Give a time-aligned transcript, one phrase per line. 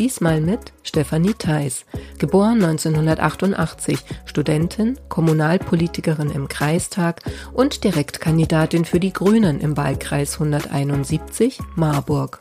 [0.00, 1.84] Diesmal mit Stefanie Theis,
[2.18, 7.20] geboren 1988, Studentin, Kommunalpolitikerin im Kreistag
[7.52, 12.40] und Direktkandidatin für die Grünen im Wahlkreis 171 Marburg.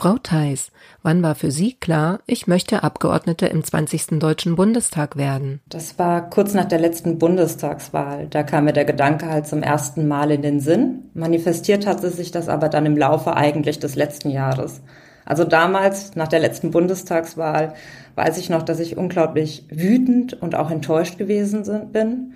[0.00, 0.72] Frau Theis,
[1.02, 4.18] wann war für Sie klar, ich möchte Abgeordnete im 20.
[4.18, 5.60] Deutschen Bundestag werden?
[5.68, 8.26] Das war kurz nach der letzten Bundestagswahl.
[8.30, 11.10] Da kam mir der Gedanke halt zum ersten Mal in den Sinn.
[11.12, 14.80] Manifestiert hatte sich das aber dann im Laufe eigentlich des letzten Jahres.
[15.26, 17.74] Also damals, nach der letzten Bundestagswahl,
[18.14, 22.32] weiß ich noch, dass ich unglaublich wütend und auch enttäuscht gewesen bin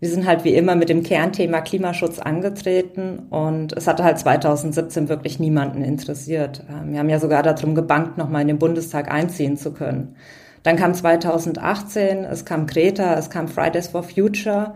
[0.00, 5.08] wir sind halt wie immer mit dem Kernthema Klimaschutz angetreten und es hatte halt 2017
[5.08, 6.64] wirklich niemanden interessiert.
[6.70, 10.14] Ähm, wir haben ja sogar darum gebankt, nochmal in den Bundestag einziehen zu können.
[10.62, 14.74] Dann kam 2018, es kam Greta, es kam Fridays for Future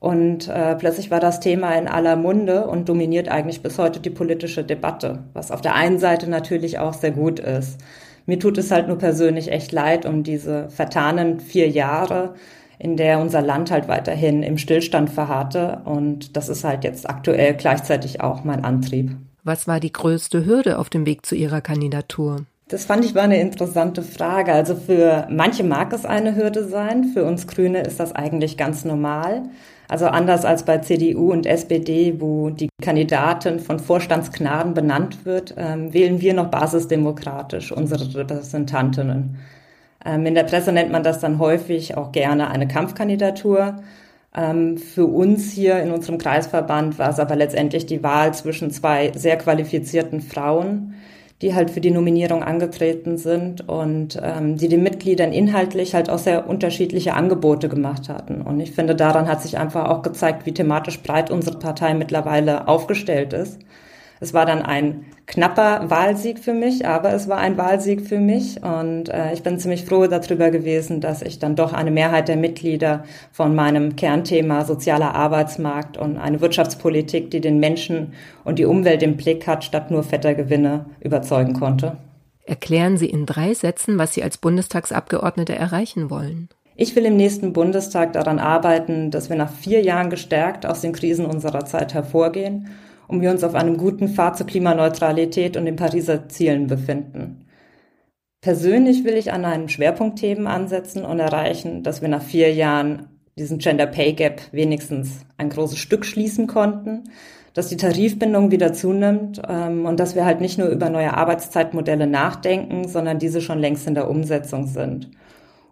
[0.00, 4.10] und äh, plötzlich war das Thema in aller Munde und dominiert eigentlich bis heute die
[4.10, 7.78] politische Debatte, was auf der einen Seite natürlich auch sehr gut ist.
[8.26, 12.34] Mir tut es halt nur persönlich echt leid um diese vertanen vier Jahre,
[12.78, 15.80] in der unser Land halt weiterhin im Stillstand verharrte.
[15.84, 19.16] Und das ist halt jetzt aktuell gleichzeitig auch mein Antrieb.
[19.44, 22.46] Was war die größte Hürde auf dem Weg zu Ihrer Kandidatur?
[22.68, 24.52] Das fand ich war eine interessante Frage.
[24.52, 28.84] Also für manche mag es eine Hürde sein, für uns Grüne ist das eigentlich ganz
[28.84, 29.44] normal.
[29.88, 35.94] Also anders als bei CDU und SPD, wo die Kandidatin von Vorstandsknaden benannt wird, ähm,
[35.94, 39.36] wählen wir noch basisdemokratisch unsere Repräsentantinnen.
[40.06, 43.76] Ähm, in der Presse nennt man das dann häufig auch gerne eine Kampfkandidatur.
[44.34, 49.12] Ähm, für uns hier in unserem Kreisverband war es aber letztendlich die Wahl zwischen zwei
[49.14, 50.94] sehr qualifizierten Frauen,
[51.42, 56.18] die halt für die Nominierung angetreten sind und ähm, die den Mitgliedern inhaltlich halt auch
[56.18, 58.42] sehr unterschiedliche Angebote gemacht hatten.
[58.42, 62.68] Und ich finde, daran hat sich einfach auch gezeigt, wie thematisch breit unsere Partei mittlerweile
[62.68, 63.58] aufgestellt ist.
[64.18, 68.62] Es war dann ein knapper Wahlsieg für mich, aber es war ein Wahlsieg für mich
[68.62, 72.36] und äh, ich bin ziemlich froh darüber gewesen, dass ich dann doch eine Mehrheit der
[72.36, 79.02] Mitglieder von meinem Kernthema sozialer Arbeitsmarkt und eine Wirtschaftspolitik, die den Menschen und die Umwelt
[79.02, 81.98] im Blick hat, statt nur fetter Gewinne überzeugen konnte.
[82.44, 86.48] Erklären Sie in drei Sätzen, was Sie als Bundestagsabgeordnete erreichen wollen.
[86.76, 90.92] Ich will im nächsten Bundestag daran arbeiten, dass wir nach vier Jahren gestärkt aus den
[90.92, 92.68] Krisen unserer Zeit hervorgehen
[93.08, 97.46] und wir uns auf einem guten Pfad zur Klimaneutralität und den Pariser Zielen befinden.
[98.40, 103.06] Persönlich will ich an einem Schwerpunktthemen ansetzen und erreichen, dass wir nach vier Jahren
[103.38, 107.04] diesen Gender Pay Gap wenigstens ein großes Stück schließen konnten,
[107.54, 112.06] dass die Tarifbindung wieder zunimmt ähm, und dass wir halt nicht nur über neue Arbeitszeitmodelle
[112.06, 115.10] nachdenken, sondern diese schon längst in der Umsetzung sind.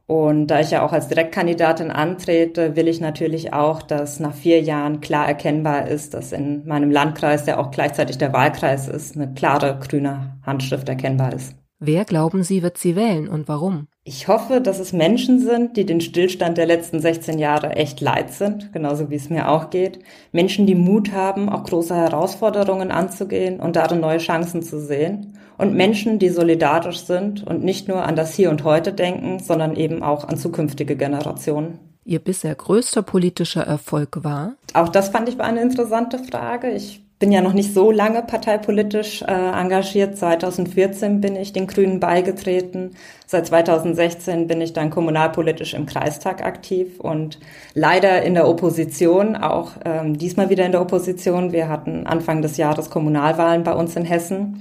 [0.06, 4.60] Und da ich ja auch als Direktkandidatin antrete, will ich natürlich auch, dass nach vier
[4.60, 9.32] Jahren klar erkennbar ist, dass in meinem Landkreis, der auch gleichzeitig der Wahlkreis ist, eine
[9.32, 11.54] klare grüne Handschrift erkennbar ist.
[11.81, 13.88] Wer glauben Sie, wird sie wählen und warum?
[14.04, 18.31] Ich hoffe, dass es Menschen sind, die den Stillstand der letzten 16 Jahre echt leid
[18.32, 19.98] sind, genauso wie es mir auch geht.
[20.31, 25.38] Menschen, die Mut haben, auch große Herausforderungen anzugehen und darin neue Chancen zu sehen.
[25.56, 29.76] Und Menschen, die solidarisch sind und nicht nur an das Hier und Heute denken, sondern
[29.76, 31.78] eben auch an zukünftige Generationen.
[32.04, 34.54] Ihr bisher größter politischer Erfolg war?
[34.75, 36.70] Auch das fand ich eine interessante Frage.
[36.70, 40.19] Ich bin ja noch nicht so lange parteipolitisch äh, engagiert.
[40.19, 42.91] 2014 bin ich den Grünen beigetreten.
[43.26, 47.38] Seit 2016 bin ich dann kommunalpolitisch im Kreistag aktiv und
[47.72, 51.53] leider in der Opposition, auch ähm, diesmal wieder in der Opposition.
[51.53, 54.60] Wir hatten Anfang des Jahres Kommunalwahlen bei uns in Hessen.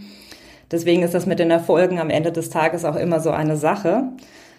[0.72, 4.04] Deswegen ist das mit den Erfolgen am Ende des Tages auch immer so eine Sache.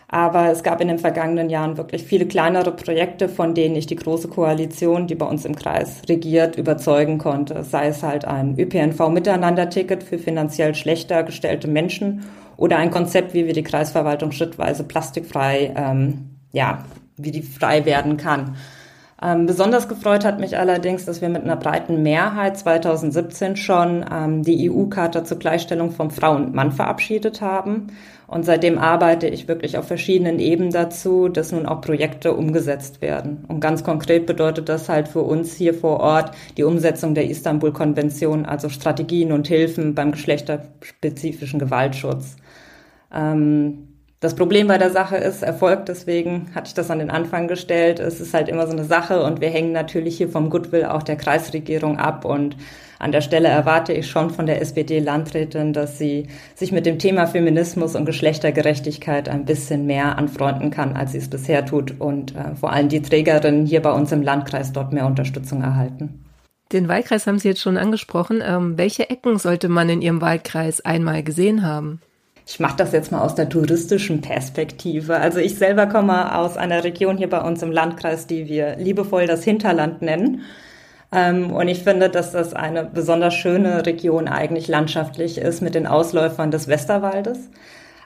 [0.08, 3.96] Aber es gab in den vergangenen Jahren wirklich viele kleinere Projekte, von denen ich die
[3.96, 7.64] große Koalition, die bei uns im Kreis regiert, überzeugen konnte.
[7.64, 12.24] Sei es halt ein ÖPNV-Miteinander-Ticket für finanziell schlechter gestellte Menschen
[12.56, 16.84] oder ein Konzept, wie wir die Kreisverwaltung schrittweise plastikfrei, ähm, ja,
[17.16, 18.56] wie die frei werden kann.
[19.24, 24.42] Ähm, besonders gefreut hat mich allerdings, dass wir mit einer breiten Mehrheit 2017 schon ähm,
[24.42, 27.86] die EU-Charta zur Gleichstellung von Frau und Mann verabschiedet haben.
[28.26, 33.46] Und seitdem arbeite ich wirklich auf verschiedenen Ebenen dazu, dass nun auch Projekte umgesetzt werden.
[33.48, 38.44] Und ganz konkret bedeutet das halt für uns hier vor Ort die Umsetzung der Istanbul-Konvention,
[38.44, 42.36] also Strategien und Hilfen beim geschlechterspezifischen Gewaltschutz.
[43.10, 43.93] Ähm,
[44.24, 48.00] Das Problem bei der Sache ist Erfolg, deswegen hatte ich das an den Anfang gestellt.
[48.00, 51.02] Es ist halt immer so eine Sache und wir hängen natürlich hier vom Goodwill auch
[51.02, 52.56] der Kreisregierung ab und
[52.98, 57.26] an der Stelle erwarte ich schon von der SPD-Landrätin, dass sie sich mit dem Thema
[57.26, 62.54] Feminismus und Geschlechtergerechtigkeit ein bisschen mehr anfreunden kann, als sie es bisher tut und äh,
[62.58, 66.24] vor allem die Trägerinnen hier bei uns im Landkreis dort mehr Unterstützung erhalten.
[66.72, 68.42] Den Wahlkreis haben Sie jetzt schon angesprochen.
[68.42, 72.00] Ähm, welche Ecken sollte man in Ihrem Wahlkreis einmal gesehen haben?
[72.46, 75.16] Ich mache das jetzt mal aus der touristischen Perspektive.
[75.16, 79.26] Also ich selber komme aus einer Region hier bei uns im Landkreis, die wir liebevoll
[79.26, 80.42] das Hinterland nennen.
[81.10, 85.86] Ähm, und ich finde, dass das eine besonders schöne Region eigentlich landschaftlich ist mit den
[85.86, 87.38] Ausläufern des Westerwaldes.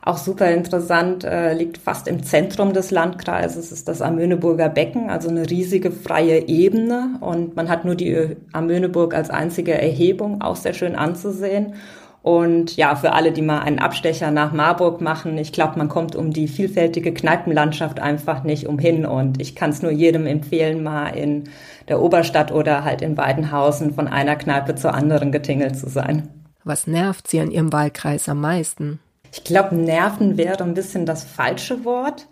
[0.02, 5.29] Auch super interessant, äh, liegt fast im Zentrum des Landkreises, ist das Amöneburger Becken, also
[5.29, 7.19] eine riesige freie Ebene.
[7.20, 11.75] Und man hat nur die Amöneburg als einzige Erhebung, auch sehr schön anzusehen.
[12.23, 16.17] Und ja, für alle, die mal einen Abstecher nach Marburg machen, ich glaube, man kommt
[16.17, 19.06] um die vielfältige Kneipenlandschaft einfach nicht umhin.
[19.06, 21.44] Und ich kann es nur jedem empfehlen, mal in
[21.88, 26.29] der Oberstadt oder halt in Weidenhausen von einer Kneipe zur anderen getingelt zu sein.
[26.65, 29.00] Was nervt Sie an Ihrem Wahlkreis am meisten?
[29.32, 32.29] Ich glaube, nerven wäre ein bisschen das falsche Wort.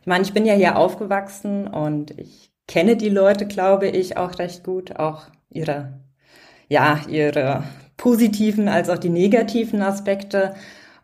[0.00, 4.38] Ich meine, ich bin ja hier aufgewachsen und ich kenne die Leute, glaube ich, auch
[4.38, 6.00] recht gut, auch ihre,
[6.68, 7.64] ja, ihre
[7.98, 10.54] positiven als auch die negativen Aspekte.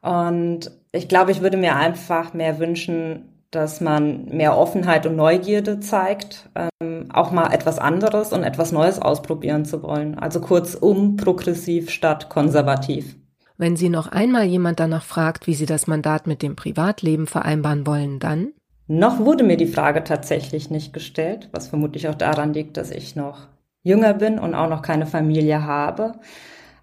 [0.01, 5.81] Und ich glaube, ich würde mir einfach mehr wünschen, dass man mehr Offenheit und Neugierde
[5.81, 10.19] zeigt, ähm, auch mal etwas anderes und etwas Neues ausprobieren zu wollen.
[10.19, 13.17] Also kurzum progressiv statt konservativ.
[13.57, 17.87] Wenn Sie noch einmal jemand danach fragt, wie Sie das Mandat mit dem Privatleben vereinbaren
[17.87, 18.53] wollen, dann?
[18.89, 23.15] Noch wurde mir die Frage tatsächlich nicht gestellt, was vermutlich auch daran liegt, dass ich
[23.15, 23.47] noch
[23.83, 26.15] jünger bin und auch noch keine Familie habe.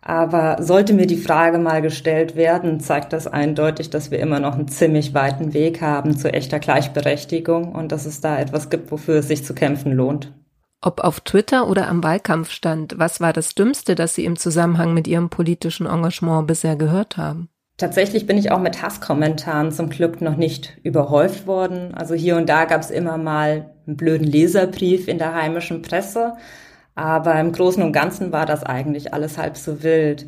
[0.01, 4.55] Aber sollte mir die Frage mal gestellt werden, zeigt das eindeutig, dass wir immer noch
[4.55, 9.19] einen ziemlich weiten Weg haben zu echter Gleichberechtigung und dass es da etwas gibt, wofür
[9.19, 10.33] es sich zu kämpfen lohnt.
[10.83, 15.07] Ob auf Twitter oder am Wahlkampfstand, was war das Dümmste, das Sie im Zusammenhang mit
[15.07, 17.49] Ihrem politischen Engagement bisher gehört haben?
[17.77, 21.93] Tatsächlich bin ich auch mit Hasskommentaren zum Glück noch nicht überhäuft worden.
[21.93, 26.33] Also hier und da gab es immer mal einen blöden Leserbrief in der heimischen Presse.
[26.95, 30.27] Aber im Großen und Ganzen war das eigentlich alles halb so wild.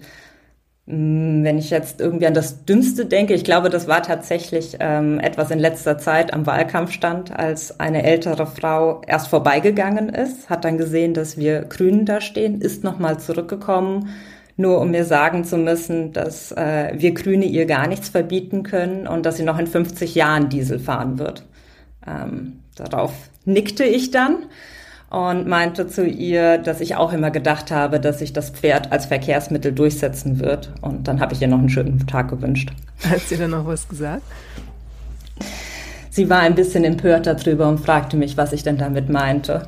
[0.86, 5.20] Mm, wenn ich jetzt irgendwie an das Dümmste denke, ich glaube, das war tatsächlich ähm,
[5.20, 10.66] etwas in letzter Zeit am Wahlkampf stand, als eine ältere Frau erst vorbeigegangen ist, hat
[10.66, 14.10] dann gesehen, dass wir Grünen da stehen, ist nochmal zurückgekommen,
[14.58, 19.08] nur um mir sagen zu müssen, dass äh, wir Grüne ihr gar nichts verbieten können
[19.08, 21.46] und dass sie noch in 50 Jahren Diesel fahren wird.
[22.06, 23.14] Ähm, darauf
[23.46, 24.48] nickte ich dann
[25.14, 29.06] und meinte zu ihr, dass ich auch immer gedacht habe, dass sich das Pferd als
[29.06, 30.72] Verkehrsmittel durchsetzen wird.
[30.82, 32.72] Und dann habe ich ihr noch einen schönen Tag gewünscht.
[33.08, 34.24] Hat sie dann noch was gesagt?
[36.10, 39.68] Sie war ein bisschen empört darüber und fragte mich, was ich denn damit meinte.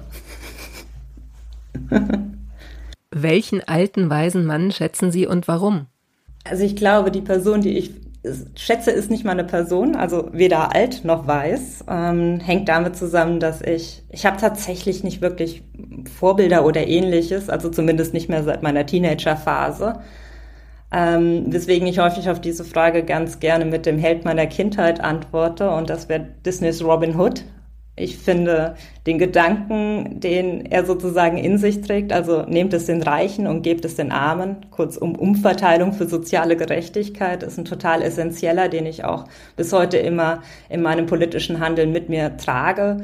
[3.11, 5.85] Welchen alten, weisen Mann schätzen Sie und warum?
[6.43, 7.91] Also ich glaube, die Person, die ich
[8.55, 11.85] schätze, ist nicht mal eine Person, also weder alt noch weiß.
[11.89, 15.63] Ähm, hängt damit zusammen, dass ich, ich habe tatsächlich nicht wirklich
[16.17, 19.99] Vorbilder oder ähnliches, also zumindest nicht mehr seit meiner Teenagerphase.
[20.91, 25.69] Ähm, weswegen ich häufig auf diese Frage ganz gerne mit dem Held meiner Kindheit antworte
[25.69, 27.43] und das wäre Disneys Robin Hood.
[27.97, 28.75] Ich finde
[29.07, 33.85] den Gedanken, den er sozusagen in sich trägt, also nehmt es den Reichen und gebt
[33.85, 39.05] es den Armen, kurz um Umverteilung für soziale Gerechtigkeit, ist ein total essentieller, den ich
[39.05, 39.25] auch
[39.55, 42.97] bis heute immer in meinem politischen Handeln mit mir trage.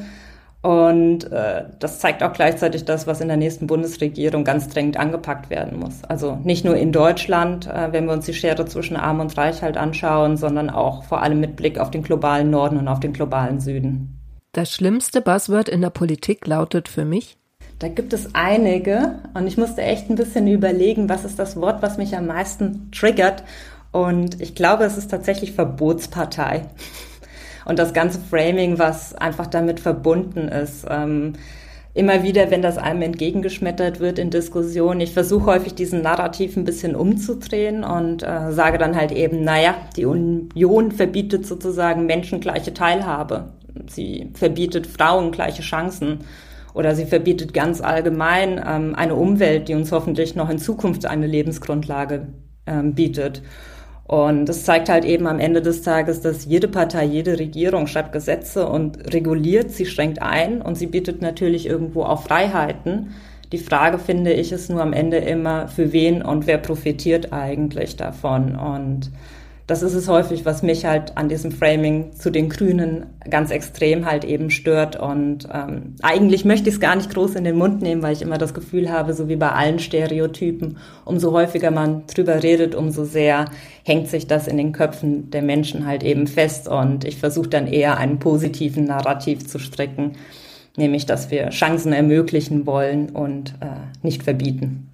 [0.61, 5.49] Und äh, das zeigt auch gleichzeitig das, was in der nächsten Bundesregierung ganz dringend angepackt
[5.49, 6.03] werden muss.
[6.03, 9.63] Also nicht nur in Deutschland, äh, wenn wir uns die Schere zwischen Arm und Reich
[9.63, 13.13] halt anschauen, sondern auch vor allem mit Blick auf den globalen Norden und auf den
[13.13, 14.20] globalen Süden.
[14.53, 17.37] Das schlimmste Buzzword in der Politik lautet für mich?
[17.79, 21.81] Da gibt es einige und ich musste echt ein bisschen überlegen, was ist das Wort,
[21.81, 23.43] was mich am meisten triggert.
[23.93, 26.65] Und ich glaube, es ist tatsächlich Verbotspartei.
[27.63, 30.85] Und das ganze Framing, was einfach damit verbunden ist.
[30.89, 31.33] Ähm,
[31.93, 36.65] immer wieder, wenn das einem entgegengeschmettert wird in Diskussionen, ich versuche häufig diesen Narrativ ein
[36.65, 43.53] bisschen umzudrehen und äh, sage dann halt eben, naja, die Union verbietet sozusagen menschengleiche Teilhabe
[43.95, 46.19] sie verbietet Frauen gleiche Chancen
[46.73, 51.27] oder sie verbietet ganz allgemein ähm, eine Umwelt, die uns hoffentlich noch in Zukunft eine
[51.27, 52.27] Lebensgrundlage
[52.65, 53.41] ähm, bietet.
[54.11, 58.11] Und das zeigt halt eben am Ende des Tages, dass jede Partei, jede Regierung schreibt
[58.11, 63.13] Gesetze und reguliert, sie schränkt ein und sie bietet natürlich irgendwo auch Freiheiten.
[63.51, 67.95] Die Frage, finde ich, ist nur am Ende immer, für wen und wer profitiert eigentlich
[67.95, 68.55] davon.
[68.55, 69.11] Und
[69.71, 74.05] das ist es häufig, was mich halt an diesem Framing zu den Grünen ganz extrem
[74.05, 74.97] halt eben stört.
[74.97, 78.21] Und ähm, eigentlich möchte ich es gar nicht groß in den Mund nehmen, weil ich
[78.21, 80.75] immer das Gefühl habe, so wie bei allen Stereotypen,
[81.05, 83.45] umso häufiger man drüber redet, umso sehr
[83.83, 86.67] hängt sich das in den Köpfen der Menschen halt eben fest.
[86.67, 90.17] Und ich versuche dann eher einen positiven Narrativ zu stricken,
[90.75, 93.67] nämlich dass wir Chancen ermöglichen wollen und äh,
[94.03, 94.90] nicht verbieten.